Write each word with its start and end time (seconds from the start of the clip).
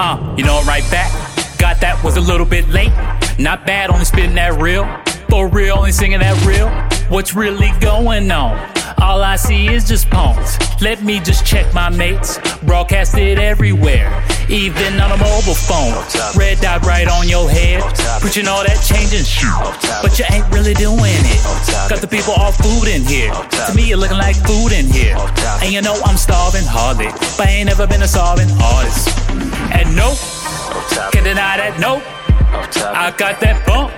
Uh, 0.00 0.32
you 0.38 0.44
know, 0.44 0.62
right 0.62 0.88
back. 0.92 1.10
Got 1.58 1.80
that 1.80 2.00
was 2.04 2.16
a 2.16 2.20
little 2.20 2.46
bit 2.46 2.68
late. 2.68 2.92
Not 3.36 3.66
bad, 3.66 3.90
only 3.90 4.04
spitting 4.04 4.36
that 4.36 4.60
real. 4.62 4.84
For 5.28 5.48
real, 5.48 5.76
only 5.76 5.90
singing 5.90 6.20
that 6.20 6.38
real. 6.46 6.68
What's 7.08 7.34
really 7.34 7.72
going 7.80 8.30
on? 8.30 8.56
All 9.02 9.24
I 9.24 9.34
see 9.34 9.66
is 9.66 9.88
just 9.88 10.08
poems. 10.08 10.56
Let 10.80 11.02
me 11.02 11.18
just 11.18 11.44
check 11.44 11.74
my 11.74 11.88
mates. 11.88 12.38
Broadcasted 12.62 13.40
everywhere, 13.40 14.24
even 14.48 15.00
on 15.00 15.10
a 15.10 15.16
mobile 15.16 15.54
phone. 15.54 15.92
Red 16.36 16.60
dot 16.60 16.86
right 16.86 17.08
on 17.08 17.28
your 17.28 17.50
head. 17.50 17.82
Preaching 18.20 18.48
all 18.48 18.64
that 18.64 18.82
changing 18.82 19.24
shit. 19.24 19.48
But 20.02 20.18
you 20.18 20.24
ain't 20.30 20.46
really 20.52 20.74
doing 20.74 20.98
it. 21.02 21.40
Got 21.88 22.00
the 22.00 22.08
people 22.08 22.34
all 22.34 22.52
food 22.52 22.88
in 22.88 23.02
here. 23.06 23.30
To 23.66 23.72
me, 23.74 23.88
you're 23.88 23.98
looking 23.98 24.18
like 24.18 24.36
food 24.36 24.72
in 24.72 24.86
here. 24.86 25.16
And 25.62 25.72
you 25.72 25.80
know 25.82 25.94
I'm 26.04 26.16
starving 26.16 26.66
hardly. 26.66 27.06
But 27.38 27.46
I 27.46 27.62
ain't 27.62 27.68
never 27.68 27.86
been 27.86 28.02
a 28.02 28.08
starving 28.08 28.50
artist. 28.60 29.08
And 29.72 29.94
no, 29.94 30.14
can't 31.12 31.24
deny 31.24 31.56
that 31.62 31.78
no. 31.78 32.02
I 32.94 33.14
got 33.16 33.40
that 33.40 33.64
bump. 33.66 33.92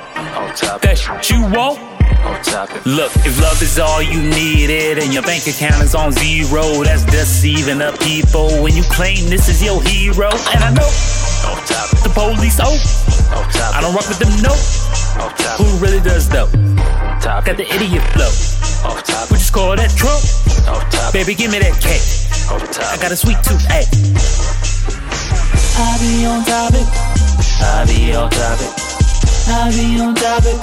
That 0.83 0.99
shit 0.99 1.31
you 1.31 1.43
want. 1.49 1.81
Look, 2.85 3.13
if 3.25 3.41
love 3.41 3.63
is 3.63 3.79
all 3.79 4.03
you 4.03 4.21
needed 4.21 4.80
and 5.11 5.15
your 5.19 5.27
bank 5.27 5.43
account 5.49 5.83
is 5.83 5.97
on 5.97 6.13
zero, 6.13 6.63
that's 6.87 7.03
deceiving 7.03 7.79
the 7.79 7.91
people 7.99 8.47
when 8.63 8.77
you 8.77 8.85
claim 8.95 9.19
this 9.27 9.49
is 9.49 9.59
your 9.59 9.83
hero. 9.83 10.31
And 10.55 10.63
I 10.63 10.71
know 10.71 10.87
Off 11.51 11.67
top. 11.67 11.91
the 12.07 12.11
police, 12.15 12.63
oh, 12.63 12.79
I 13.75 13.83
don't 13.83 13.91
rock 13.91 14.07
with 14.07 14.23
them, 14.23 14.31
no. 14.39 14.55
Who 15.59 15.67
really 15.83 15.99
does 15.99 16.29
though? 16.29 16.47
Got 17.27 17.59
the 17.59 17.67
idiot 17.67 18.07
flow. 18.15 18.31
Off 18.87 19.03
top. 19.03 19.33
We 19.33 19.39
just 19.39 19.53
call 19.53 19.75
that 19.75 19.91
Trump. 19.99 20.23
Baby, 21.13 21.35
give 21.35 21.51
me 21.51 21.59
that 21.59 21.75
cake. 21.83 22.07
I 22.47 22.95
got 23.03 23.11
a 23.11 23.17
sweet 23.17 23.43
tooth, 23.43 23.67
ayy. 23.67 23.91
I 25.75 25.91
be 25.99 26.23
on 26.23 26.47
topic. 26.47 26.87
I 27.59 27.83
be 27.83 28.15
on 28.15 28.31
topic. 28.31 28.73
I 29.51 29.75
be 29.75 29.99
on 29.99 30.15
topic. 30.15 30.59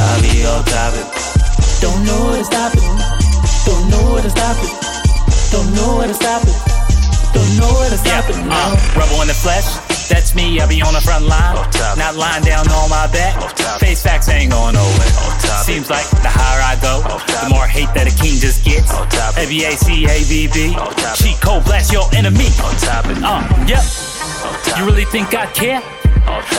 I 0.00 0.16
be 0.24 0.48
on 0.48 0.64
topic. 0.64 1.04
Don't 1.84 2.04
know 2.06 2.32
where 2.32 2.38
to 2.38 2.44
stop 2.44 2.72
it. 2.72 2.85
Don't 3.66 3.90
know 3.90 4.12
where 4.12 4.22
to 4.22 4.30
stop 4.30 4.56
it. 4.62 4.72
Don't 5.52 5.70
know 5.74 5.98
where 5.98 6.08
to 6.08 6.14
stop 6.14 6.42
it. 6.42 6.56
Don't 7.34 7.52
know 7.60 7.70
where 7.78 7.90
to 7.90 7.98
stop 7.98 8.24
it. 8.30 8.36
Uh, 8.36 8.44
No. 8.48 9.00
rebel 9.00 9.20
in 9.22 9.28
the 9.28 9.34
flesh. 9.34 9.66
That's 10.08 10.34
me, 10.34 10.60
I'll 10.60 10.68
be 10.68 10.80
on 10.82 10.94
the 10.94 11.00
front 11.00 11.26
line. 11.26 11.56
Not 11.98 12.14
lying 12.14 12.44
down 12.44 12.68
on 12.70 12.88
my 12.88 13.06
back. 13.12 13.34
Face 13.80 14.02
facts 14.02 14.28
ain't 14.28 14.52
going 14.52 14.74
nowhere. 14.74 15.10
Seems 15.66 15.90
like 15.90 16.06
the 16.22 16.30
higher 16.30 16.62
I 16.62 16.78
go, 16.80 17.02
the 17.42 17.48
more 17.50 17.66
hate 17.66 17.90
that 17.94 18.06
a 18.06 18.14
king 18.22 18.38
just 18.38 18.64
gets. 18.64 18.90
A 19.36 19.46
B 19.48 19.64
A 19.64 19.72
C 19.72 20.06
A 20.06 20.22
B 20.30 20.46
B. 20.46 20.76
Cheat 21.16 21.40
code 21.40 21.64
blast 21.64 21.92
your 21.92 22.06
enemy. 22.14 22.46
Uh, 22.86 23.42
yep. 23.66 23.82
You 24.78 24.84
really 24.86 25.04
think 25.06 25.34
I 25.34 25.46
care? 25.46 25.82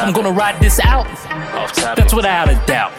I'm 0.01 0.11
gonna 0.13 0.31
ride 0.31 0.59
this 0.59 0.79
out. 0.83 1.07
That's 1.95 2.13
without 2.13 2.49
a 2.49 2.55
doubt. 2.65 2.91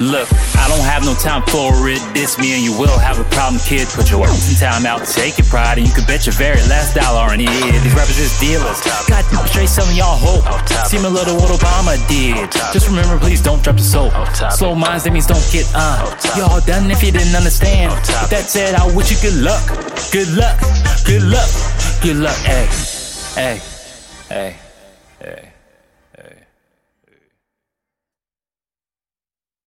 Look, 0.00 0.28
I 0.54 0.68
don't 0.68 0.84
have 0.84 1.02
no 1.04 1.14
time 1.14 1.42
for 1.48 1.72
it. 1.88 1.98
This 2.14 2.38
me 2.38 2.54
and 2.54 2.62
you 2.62 2.76
will 2.78 2.98
have 2.98 3.18
a 3.18 3.24
problem, 3.34 3.60
kid. 3.64 3.88
Put 3.88 4.10
your 4.10 4.20
words 4.20 4.46
in 4.50 4.54
time 4.54 4.86
out, 4.86 5.06
take 5.06 5.38
your 5.38 5.46
pride, 5.46 5.78
and 5.78 5.86
you 5.86 5.92
can 5.92 6.04
bet 6.04 6.26
your 6.26 6.34
very 6.34 6.60
last 6.68 6.94
dollar 6.94 7.32
on 7.32 7.40
it. 7.40 7.48
These 7.48 7.94
rappers 7.94 8.18
is 8.18 8.38
dealers. 8.38 8.78
Got 9.08 9.24
God, 9.32 9.48
straight 9.48 9.68
selling 9.68 9.96
y'all 9.96 10.18
hope. 10.18 10.44
Similar 10.86 11.24
to 11.24 11.34
what 11.34 11.50
Obama 11.50 11.96
did. 12.06 12.50
Just 12.72 12.88
remember, 12.88 13.18
please 13.18 13.42
don't 13.42 13.62
drop 13.62 13.76
the 13.76 13.82
soap. 13.82 14.12
Slow 14.52 14.74
minds, 14.74 15.04
that 15.04 15.12
means 15.12 15.26
don't 15.26 15.46
get 15.50 15.66
uh. 15.74 16.04
Y'all 16.36 16.60
done 16.60 16.90
if 16.90 17.02
you 17.02 17.10
didn't 17.10 17.34
understand. 17.34 17.92
With 17.92 18.30
that 18.30 18.46
said, 18.46 18.74
I 18.74 18.86
wish 18.94 19.10
you 19.10 19.18
good 19.22 19.42
luck. 19.42 19.66
Good 20.12 20.30
luck. 20.36 20.60
Good 21.04 21.22
luck. 21.22 21.50
Good 22.02 22.16
luck. 22.16 22.36
Hey. 22.44 22.68
Hey. 23.34 23.60
Hey. 24.28 24.56
Hey. 25.20 25.57